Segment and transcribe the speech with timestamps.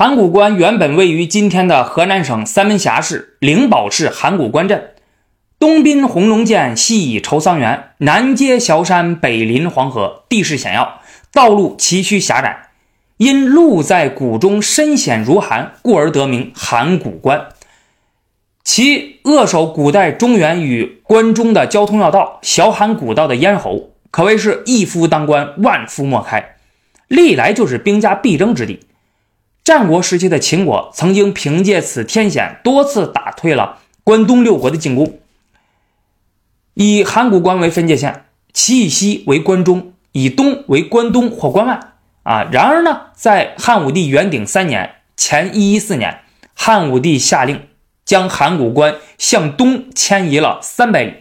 [0.00, 4.92] 函谷关原本位于今天的河南省三门峡市灵宝市函谷关镇，
[5.58, 11.02] 东滨红龙涧，西倚愁桑园，南接崤山，北临黄河，地势险要，
[11.34, 12.70] 道路崎岖狭窄。
[13.18, 17.48] 因路在谷中深险如寒，故而得名函谷关。
[18.64, 26.56] 其扼守古代中原与关中的交通要道小函谷道的咽喉，可谓是一夫当关，万夫莫开，
[27.06, 28.80] 历来就是兵家必争之地。
[29.62, 35.20] 战国时期的秦国曾经凭借此天险，多次打退了关东六国的进攻。
[36.74, 41.78] 以函谷关为分界线，其以西为关中，以东为关东或关外。
[42.22, 46.20] 啊，然而呢，在汉武帝元鼎三年（前一一四年），
[46.54, 47.68] 汉武帝下令
[48.04, 51.14] 将函谷关向东迁移了三百里，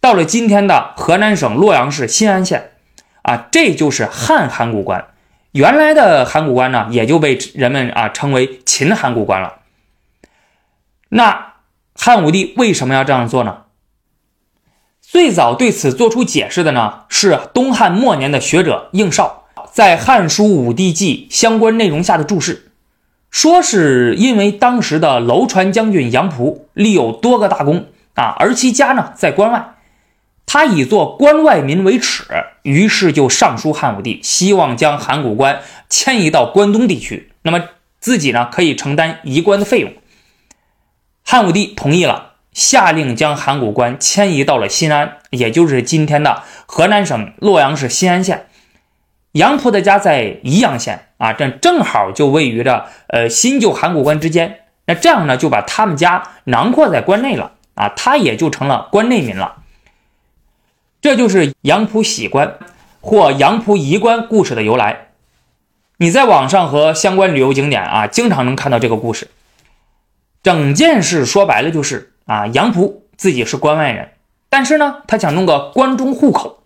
[0.00, 2.72] 到了今天的河南省洛阳市新安县。
[3.22, 5.06] 啊，这就是汉函谷关。
[5.56, 9.60] 原来的函谷关呢，也就被人们啊称为秦函谷关了。
[11.08, 11.54] 那
[11.94, 13.62] 汉武帝为什么要这样做呢？
[15.00, 22.72] 最早对此做出解释的呢，是东汉末年的学者应绍在《汉书武帝纪》相关内容下的注释，
[23.30, 29.75] 说是因为当时的楼船将军杨仆立有多个大功啊，而其家呢在关外。
[30.46, 32.24] 他以做关外民为耻，
[32.62, 37.32] 于是就上书汉武帝，希望将函谷关迁移到关东地区。
[37.42, 37.62] 那么
[37.98, 39.92] 自己呢，可以承担移关的费用。
[41.24, 48.46] 汉武帝同意了，下令将函谷关迁移到了新安，也就是今天的河南省洛阳市新安县。
[49.32, 54.60] 杨仆的家在宜阳县啊，这正好就位于着呃新旧函谷关之间。
[54.86, 59.56] 那这样呢，就把他们家囊括在关内了啊，他也就成了关内民了。
[61.06, 62.58] 这就是杨浦喜关
[63.00, 65.10] 或杨浦移关故事的由来。
[65.98, 69.28] 你在网上和相关旅游景点啊，经常能看到这个故事。
[70.42, 74.08] 整件事说白了就是啊，杨浦自己是关外人，
[74.48, 76.64] 但是呢，他想弄个关中户口。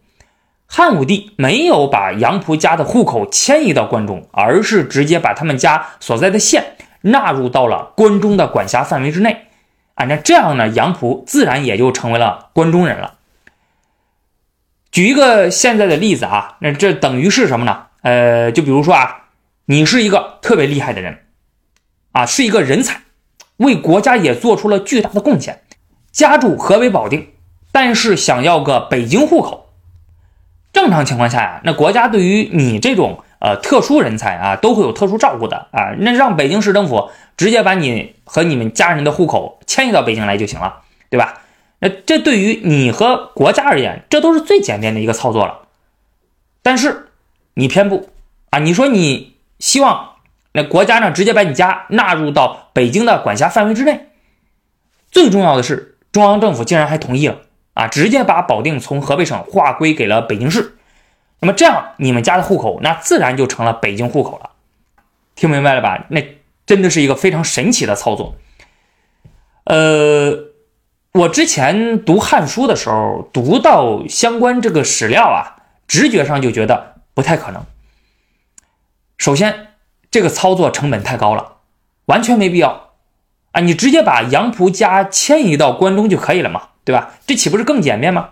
[0.66, 9.48] 汉武帝没有把杨浦家的户口迁移到关中，而是直接把他们家所在的县纳入到了关中的管辖范围之内。
[9.96, 13.16] 啊，那这样呢，杨浦自然也就成为了关中人了。
[14.92, 17.86] 举一个现在的例子啊，那这等于是什么呢？
[18.02, 19.28] 呃，就比如说啊，
[19.66, 21.18] 你是一个特别厉害的人，
[22.12, 23.02] 啊，是一个人才，
[23.58, 25.62] 为国家也做出了巨大的贡献，
[26.10, 27.28] 家住河北保定，
[27.70, 29.70] 但是想要个北京户口。
[30.72, 40.80] 正常情况下呀，那国家对于你这种呃特殊人才啊，都会有特殊照顾的啊，那让北京市政府直接把你和你们家人的户口迁移到北京来就行了，
[41.10, 41.42] 对吧？
[41.82, 45.60] 那这对于你和国家而言，这都是最简便的一个操作了。
[46.62, 47.08] 但是
[47.54, 48.10] 你偏不
[48.50, 48.58] 啊！
[48.58, 50.16] 你说你希望
[50.52, 54.08] 那国家呢直接把你家纳入到北京的管辖范围之内。
[55.10, 57.38] 最重要的是，中央政府竟然还同意了
[57.72, 57.88] 啊！
[57.88, 60.76] 直接把保定从河北省划归给了北京市。
[61.40, 64.50] 那么这样，你们家的户口那自然就成了北京户口了。
[65.34, 66.04] 听明白了吧？
[66.10, 66.22] 那
[66.66, 68.36] 真的是一个非常神奇的操作。
[69.64, 70.49] 呃。
[71.12, 75.56] 我之前读《汉书》的时候，读到相关这个史料啊，
[75.88, 77.66] 直觉上就觉得不太可能。
[79.18, 79.74] 首先，
[80.08, 81.56] 这个操作成本太高了，
[82.04, 82.92] 完全没必要
[83.50, 83.60] 啊！
[83.60, 87.14] 你直接把杨仆家迁移到关中就可以了嘛，对吧？
[87.26, 88.30] 这岂不是更简便吗？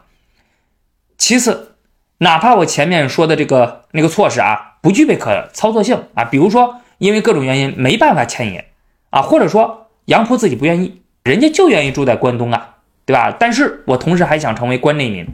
[1.17, 1.75] 其次，
[2.19, 8.63] 哪怕我前面说的这个那个措施啊，不具备可操作性啊，比如说因为各种原因没办法迁移
[9.11, 11.03] 啊，或者说杨仆自己不愿意。
[11.29, 13.37] 人家就愿意住在关东啊，对吧？
[13.39, 15.27] 但是我同时还想成为关内民，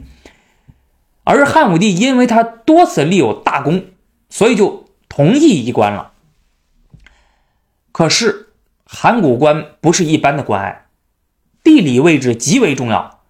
[1.23, 3.85] 而汉武帝因为他多次立有大功，
[4.29, 6.11] 所以就同意移关了。
[7.93, 8.49] 可是
[8.85, 10.87] 函谷关不是一般的关隘，
[11.63, 13.21] 地理位置极为重要，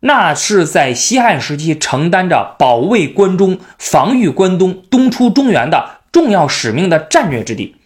[0.00, 7.76] 那是在西汉时期承担着保卫关中、防御关东、东出中原的重要使命的战略之地。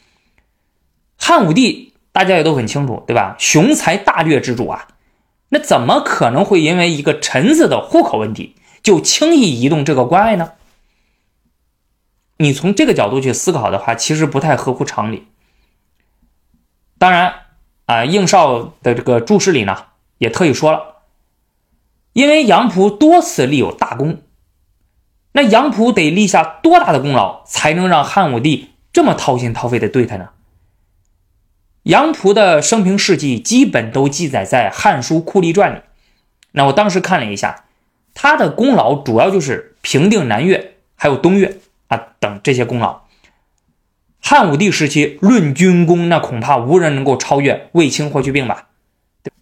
[1.19, 1.92] 汉武帝。
[2.13, 3.35] 大家也都很清楚，对吧？
[3.39, 4.89] 雄才大略之主啊，
[5.49, 10.53] 那怎么可能会因为一个臣子的户口问题就轻易移动这个关隘呢？
[12.39, 15.27] 你从这个角度去思考的话，其实不太合乎常理。
[16.99, 17.35] 当然
[17.87, 19.87] 啊，应绍的这个注释里呢，
[20.19, 20.97] 也特意说了，
[22.13, 24.23] 因为杨仆多次立有大功，
[25.33, 30.31] 那杨仆得立下多大的功劳，才能让汉武帝这么掏心掏肺的对他呢？
[31.85, 35.81] 杨仆的生平事迹基本都记载在《汉书·酷吏传》里。
[36.53, 37.65] 那我当时看了一下，
[38.15, 41.59] 他的功劳主要就是平定南越，还有东越
[41.89, 43.01] 啊等这些功劳。
[44.21, 48.69] 汉武帝时期论军功，那恐怕无人能够超越卫青、霍去病吧？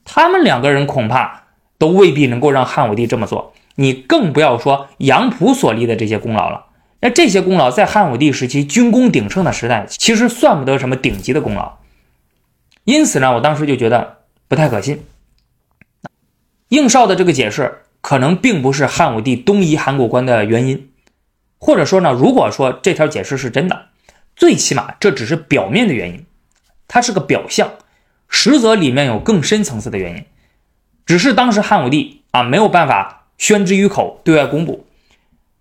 [0.06, 1.42] 他们两个人恐怕
[1.76, 3.52] 都未必能够让汉武帝这么做。
[3.74, 6.66] 你更不要说杨溥所立的这些功劳了。
[7.02, 11.79] 那这些功劳在汉武帝时期军功鼎盛的时代，其实算不得什么顶级的功劳。
[12.84, 14.18] 因此呢，我当时就觉得
[14.48, 15.04] 不太可信。
[16.68, 20.90] 应少的这个解释可能并不是汉武帝东移函谷关的原因，
[21.58, 23.86] 或者说呢，如果说这条解释是真的，
[24.34, 26.24] 最起码这只是表面的原因，
[26.88, 27.70] 它是个表象，
[28.28, 30.24] 实则里面有更深层次的原因。
[31.06, 34.86] 只是当时汉武帝啊没有办法宣之于口，对外公布。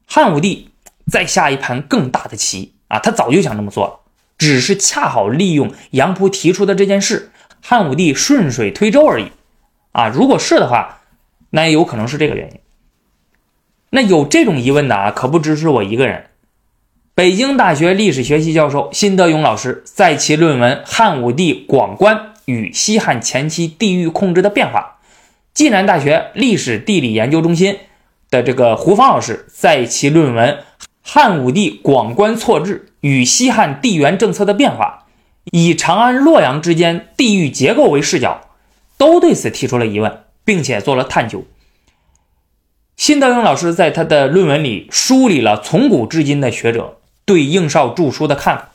[0.05, 0.67] 汉武帝。
[1.11, 2.99] 再下一盘更大的棋啊！
[2.99, 3.99] 他早就想这么做了，
[4.39, 7.29] 只是恰好利用杨溥提出的这件事，
[7.61, 9.25] 汉武帝顺水推舟而已。
[9.91, 11.01] 啊，如果是的话，
[11.49, 12.59] 那也有可能是这个原因。
[13.89, 16.27] 那有这种疑问的啊，可不只是我一个人。
[17.13, 24.99] 北京大学历史学系教授辛德勇老师在其论文《汉武帝广观与西汉前期地域控制的变化》，
[25.53, 27.77] 暨南大学历史地理研究中心
[28.29, 30.59] 的这个胡芳老师在其论文。
[31.11, 35.07] 汉武帝广官错置与西汉地缘政策的变化，
[35.45, 38.41] 以长安、洛阳之间地域结构为视角，
[38.95, 41.45] 都对此提出了疑问，并且做了探究。
[42.95, 48.69] 辛德勇老师在他的论文里梳理了从古至今的学者对应少著书的看法。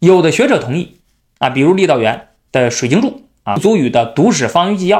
[0.00, 0.98] 有的学者同意
[1.38, 3.08] 啊，比如郦道元的《水经注》
[3.44, 4.98] 啊，祖宇的《读史方舆纪要》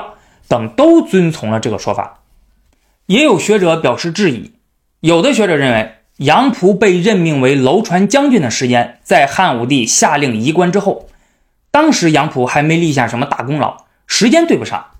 [0.49, 2.20] 等都遵从了这个说法。
[3.05, 4.52] 也有学者表示质疑，
[5.00, 5.96] 有的学者认为。
[6.22, 11.08] 杨溥被任命为楼船将军的时间，在汉武帝下令移官之后，
[11.70, 14.92] 当时杨溥还没立下什么大功劳，时间对不上。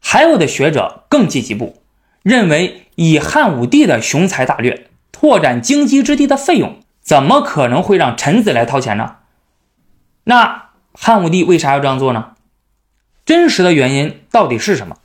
[0.00, 1.82] 还有的学者更进一步，
[2.22, 9.16] 认为以汉武帝的雄才大略，拓展荆棘之地的费用，怎么可能会让臣子来掏钱呢？
[10.24, 12.34] 那汉武帝为啥要这样做呢？
[13.24, 14.96] 真实的原因到底是什么？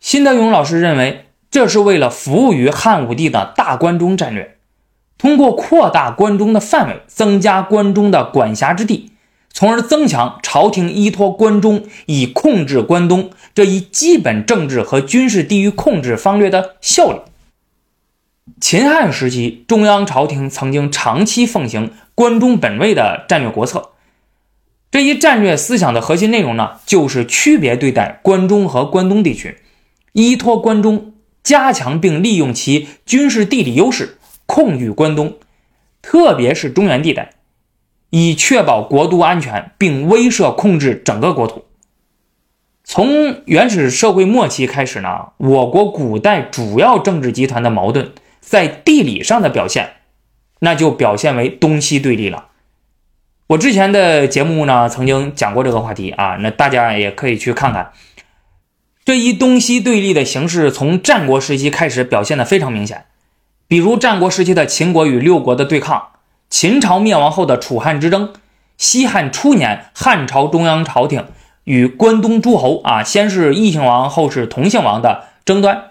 [0.00, 1.26] 辛德勇老师认为。
[1.50, 4.56] 这是为了服务于汉武帝的大关中战略，
[5.18, 9.10] 通过扩大关中的范围，增加关中的管辖之地，
[9.52, 17.18] 从而增强朝廷依托关中以控制关东这一基本政治和军事地域控制方略的效力。
[18.60, 23.90] 秦汉时期，中央朝廷曾经长期奉行关中本位的战略国策，
[24.92, 29.58] 这一战略思想的核心内容呢，就是区别对待关中和关东地区，
[30.12, 31.14] 依托关中。
[31.42, 35.36] 加强并利用其军事地理优势，控御关东，
[36.02, 37.30] 特别是中原地带，
[38.10, 41.64] 以确保国都安全，并威慑控制整个国土。
[42.84, 49.92] 从原始社会末期开始呢，我国古代主要政治集团的矛盾在地理上的表现，
[50.58, 52.48] 那就表现为东西对立了。
[53.46, 57.92] 我之前的节目呢，曾经讲过这个话题啊，那大家也可以去看看。
[59.10, 63.06] 这一东西对立的形式从战国时期开始表现的非常明显，
[63.66, 66.10] 比如战国时期的秦国与六国的对抗，
[66.48, 68.32] 秦朝灭亡后的楚汉之争，
[68.78, 71.24] 西汉初年汉朝中央朝廷
[71.64, 75.86] 与关东诸侯啊，先是异姓王，后是同姓王的争端。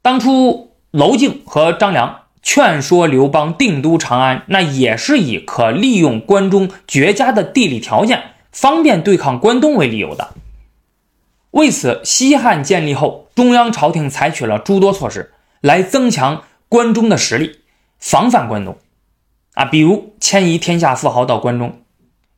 [0.00, 8.22] 当初娄敬和张良劝说刘邦定都长安，那也是以可利用关中绝佳的地理条件，
[8.52, 10.34] 方便对抗关东为理由的。
[11.54, 17.60] 为此，西汉建立后，中央朝廷采取了诸多措施来增强关中的实力，
[18.00, 18.76] 防范关东。
[19.54, 21.82] 啊，比如迁移天下富豪到关中，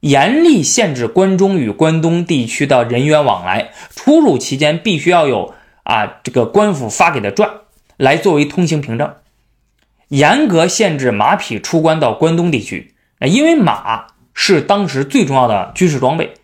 [0.01, 5.55] 严厉限制关中与关东地区的人员往来，出入期间必须要有
[5.85, 7.51] 啊这个官府发给的传
[7.97, 9.15] 来作为通行凭证，
[10.09, 12.95] 严格限制马匹出关到关东地区。
[13.21, 16.35] 啊，因为马是当时最重要的军事装备，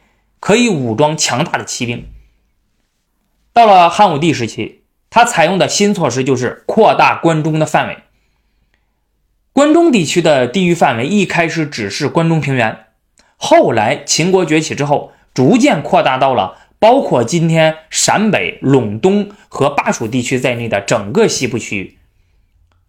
[0.41, 2.07] 可以武装强大的骑兵。
[3.52, 7.99] 到了汉武帝时期，他采用的新措施就是扩大关中的范围。
[9.52, 12.87] 关中地区的地域范围一开始只是关中平原，
[13.37, 21.99] 后来秦国崛起之后，逐渐扩大到了包括今天陕北、陇东和巴蜀地区在内的整个西部区域。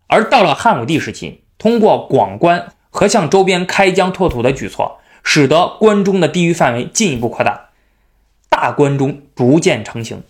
[0.08, 7.72] 而到了汉武帝时期，通过广关和向周边开疆拓土的举措，使得关中的地域范围进一步扩大，
[8.48, 10.24] 大关中逐渐成型。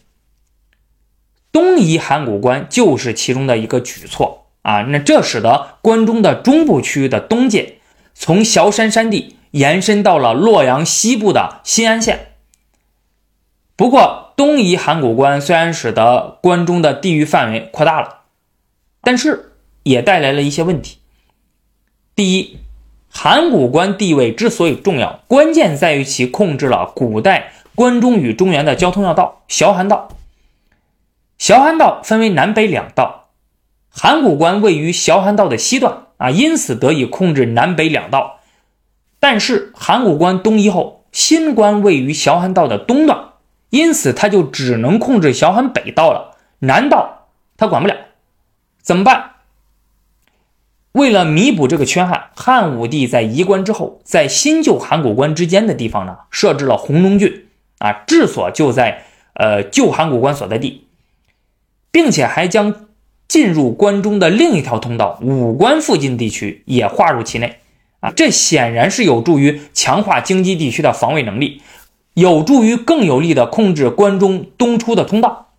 [1.54, 7.78] 东移函谷关就是其中的一个举措啊，那这使得关中的中部区域的东界
[8.14, 12.34] 从崤山山地延伸到了洛阳西部的新安县。
[13.76, 18.22] 不过，东移函谷关虽然使得关中的地域范围扩大了，
[19.02, 20.98] 但是也带来了一些问题。
[22.16, 22.58] 第一，
[23.10, 30.10] 函谷关地位之所以重要，关键在于其控制了古代关中与中原的交通要道——崤函道。
[31.40, 33.30] 崤函道分为南北两道，
[33.90, 38.40] 函谷关位于崤函道的西段啊，因此得以控制南北两道。
[39.20, 43.34] 但是函谷关东移后，新关位于崤函道的东段，
[43.70, 47.96] 因此他就只能控制崤函北道了，南道他管不了，
[48.82, 49.32] 怎么办？
[50.94, 57.48] 为了弥补这个缺憾，汉武帝在移关之后，在新旧函谷关之间的地方呢，设置了弘农郡
[57.80, 60.83] 啊，治所就在呃旧函谷关所在地，
[61.94, 62.88] 并且还将
[63.30, 67.60] 进入关中的另一条通道武关附近地区也划入其内
[68.02, 71.62] 啊，这显然是有助于强化京畿地区的防卫能力，
[72.16, 75.54] 有助于更有力的控制关中东出的通道。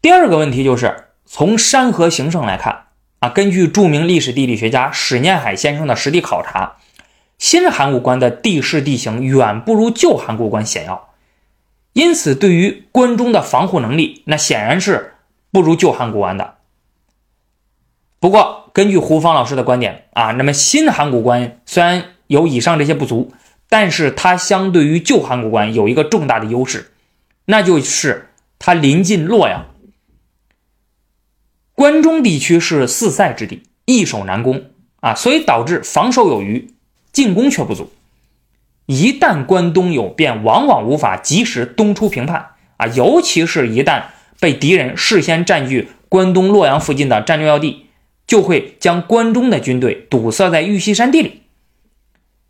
[0.00, 2.84] 第二个问题就是从山河形胜来看。
[3.20, 6.76] 啊，根据著名历史地理学家史念海先生的实地考察，
[7.38, 11.08] 新函谷关的地势地形远不如旧函谷关险要，
[11.94, 15.14] 因此对于关中的防护能力，那显然是
[15.50, 16.56] 不如旧函谷关的。
[18.20, 23.32] 不过，根据胡芳老师的观点啊，那么新函谷关虽然有以上这些不足，
[23.68, 26.92] 但是它相对于旧函谷关有一个重大的优势，
[27.44, 29.66] 那就是它临近洛阳。
[31.74, 34.70] 关中地区是四塞之地，易守难攻
[35.00, 36.74] 啊，所以导致防守有余，
[37.12, 37.92] 进攻却不足。
[38.86, 44.02] 一旦关东有变，往往无法及时东出平叛啊，尤其是一旦
[44.40, 47.86] 被敌人事先占据关东洛阳附近的战略要地，
[48.26, 51.42] 就会将关中的军队堵塞在玉溪山地里。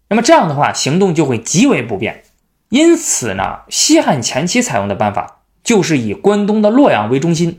[0.09, 2.25] 那么这样的话，行动就会极为不便。
[2.69, 7.59] 因此呢，西汉前期采用的办法就是以关东的洛阳为中心。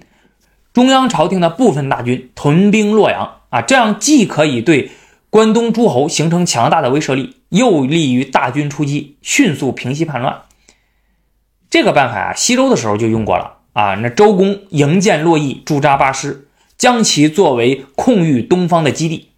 [0.74, 4.92] 中央朝廷的部分大军屯兵洛阳啊，这样既可以对
[5.30, 10.44] 关东诸侯形成强大的威慑力，又利于大军出击，迅速平息叛乱。
[11.70, 13.96] 这个办法啊，西周的时候就用过了啊。
[13.96, 16.48] 那周公营建洛邑，驻扎八师，
[16.78, 19.30] 将其作为控御东方的基地。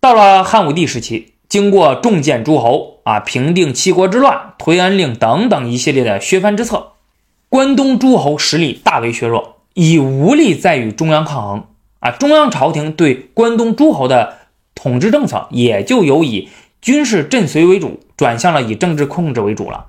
[0.00, 6.92] 到了汉武帝时期，经过重建诸侯啊，平定七国之乱，推恩令等等一系列的削藩之策。
[7.48, 11.66] 关东诸侯实力大为削弱，已无力再与中央抗衡
[12.00, 12.10] 啊！
[12.10, 14.45] 中央朝廷对关东诸侯的
[14.86, 16.48] 统治政策也就由以
[16.80, 19.86] 军事镇随为主，转向了以政治控制为主了。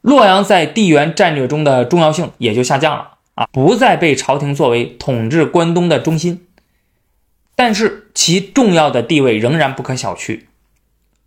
[0.00, 6.48] 洛阳在地缘战略中的重要性也就下降了啊，不再被朝廷作为统治关东的中心。
[7.54, 10.40] 但是其重要的地位仍然不可小觑。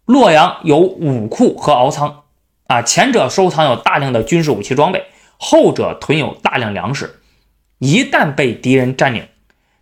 [0.03, 2.23] 洛阳有武库和敖仓
[2.67, 5.05] 啊，前者收藏有大量的军事武器装备。
[5.37, 7.21] 后者囤有大量粮食，
[7.77, 9.25] 一旦被敌人占领，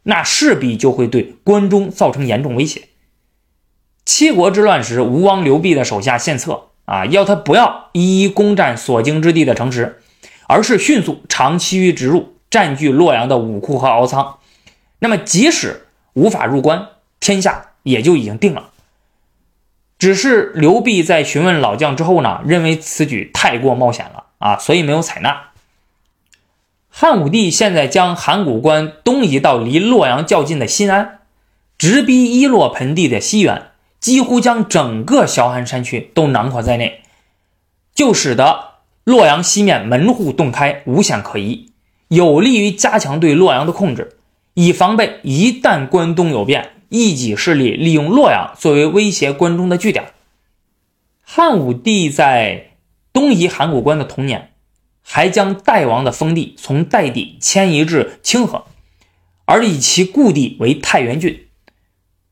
[0.03, 2.89] 那势必就会对关中造成严重威胁。
[4.05, 10.01] 七国之乱时，吴王刘濞的手下献策啊，要他不要一一攻占所经之地的城池，
[10.47, 14.39] 而是迅速长期于直入，占据洛阳的武库和敖仓。
[14.99, 16.87] 那么，即使无法入关，
[17.19, 18.71] 天下也就已经定了。
[19.97, 24.25] 只是刘濞在询问老将之后呢，认为此举太过冒险了。
[24.39, 25.52] 啊，所以没有采纳。
[26.95, 31.21] 汉武帝现在将函谷关东移到离洛阳较近的新安，
[31.75, 37.01] 直逼伊洛盆地的西缘，几乎将整个崤函山区都囊括在内，
[37.95, 41.71] 就使得洛阳西面门户洞开，无险可依，
[42.09, 44.17] 有利于加强对洛阳的控制，
[44.53, 50.13] 以防备一旦关东有变，一己势力利用洛阳作为威胁关中的据点。
[51.23, 52.67] 汉武帝在。
[53.11, 54.52] 东移函谷关的同年，
[55.03, 58.65] 还将代王的封地从代地迁移至清河，
[59.45, 61.47] 而以其故地为太原郡。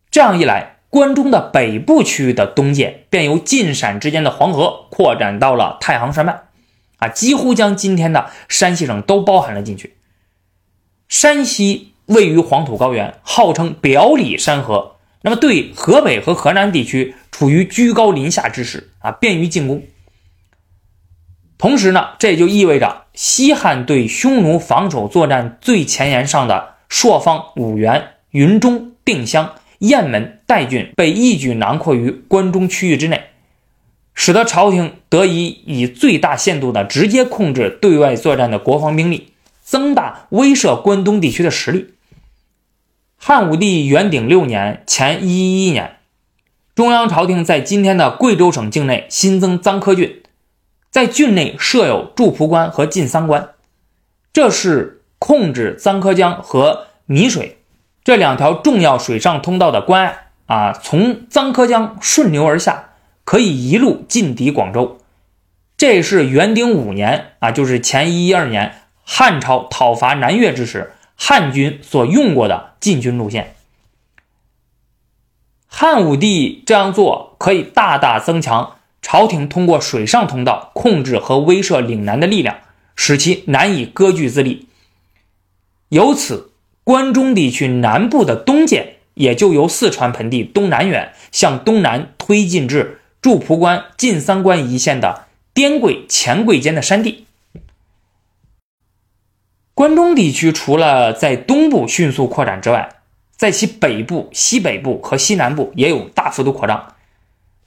[0.09, 6.43] 这样一来，关中的北部区域的东界便由晋陕之间的黄河扩展到了太行山脉，
[6.97, 9.95] 啊，几乎将今天的山西省都包含了进去。
[11.07, 19.83] 山西位于黄土高原，号称表里山河，那么对河北和河南地区处于居高临下之势，啊，便于进攻。
[21.61, 33.25] 同时呢，这也就意味着西汉对匈奴防守作战最前沿上的朔方、五原、云中、定襄、雁门、代郡被一举囊括于关中区域之内，
[34.15, 41.93] 使得朝廷得以以最大限度的直接控制对外作战的国防兵力，增大威慑关东地区的实力。
[43.17, 45.97] 汉武帝元鼎六年（前一一一年），
[46.73, 50.20] 中央朝廷在今天的贵州省境内新增臧科郡。
[50.91, 53.51] 在郡内设有祝蒲关和晋桑关，
[54.33, 57.59] 这是控制臧柯江和沔水，
[58.03, 62.89] 这两条重要水上通道的关隘啊，从臧柯江顺流而下，
[63.23, 64.99] 可以一路进抵广州。
[65.77, 73.55] 这是元鼎五年啊，就是前一一二年汉朝讨伐南越之时，汉军所用过的进军路线。
[75.67, 82.57] 汉武帝这样做，可以大大增强朝廷通过水上通道控制和威慑岭南的力量，
[82.95, 84.67] 使其难以割据自立。
[85.89, 86.51] 由此，
[86.83, 97.25] 关中地区南部的东界也就由四川盆地东南远向东南推进至驻蒲关、晋三关一线的滇桂、黔桂间的山地。
[99.73, 102.89] 关中地区除了在东部迅速扩展之外，
[103.35, 106.95] 在其北部、西北部和西南部也有大幅度扩张，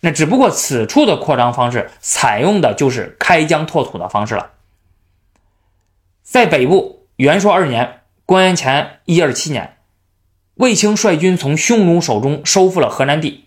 [0.05, 4.51] 那只不过此处的扩张方式采用的就是开疆拓土的方式了。
[6.23, 9.79] 在北部，元朔二年（公元前一二七年），
[10.57, 13.47] 卫青率军从匈奴手中收复了河南地；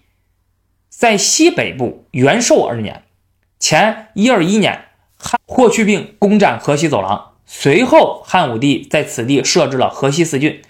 [0.89, 3.03] 在西北部，元寿二年
[3.59, 4.85] （前一二一年），
[5.15, 10.63] 汉霍去病攻占河西走廊，随后汉武帝在此地设置了河西四郡。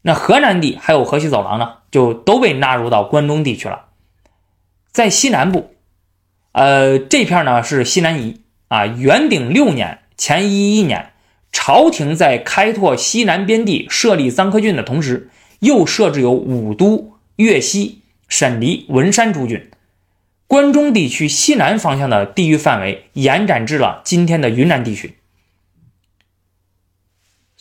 [0.00, 3.88] 那河南地还有河西走廊呢，就都被纳入到关中地区了。
[4.94, 5.74] 在西南部，
[6.52, 8.86] 呃，这片呢是西南夷啊。
[8.86, 11.10] 元鼎六年（前一一年），
[11.50, 19.68] 朝廷在开拓西南边地、设立臧科郡的同时，又设置有武都、岳西、沈黎、文山诸郡。
[20.46, 25.16] 关中地区西南方向的地域范围延展至了今天的云南地区。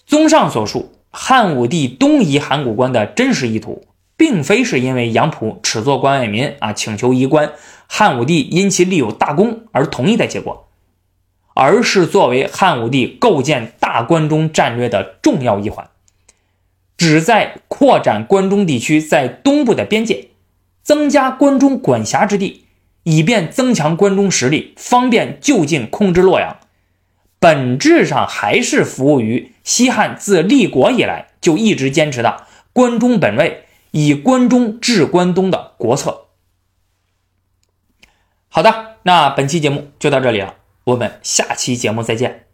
[0.05, 0.93] 综上所述。
[1.15, 3.85] 汉武帝东移函谷关的真实意图，
[4.15, 7.51] 并非是因为杨浦耻作关外民啊，请求移关，
[7.87, 10.69] 汉武帝因其立有大功而同意的结果，
[11.55, 15.89] 而是作为汉武帝构建大关中战略的重要一环，
[16.97, 20.29] 旨在扩展关中地区在东部的边界，
[20.83, 22.65] 增加关中管辖之地，
[23.03, 26.57] 以便增强关中实力，方便就近控制洛阳。
[27.39, 36.25] 本质上还是服务于西汉自立国以来就一直坚持的“关中本位，以关中治关东”的国策。
[38.49, 42.47] 好的，那本期节目就到这里了，我们下期节目再见。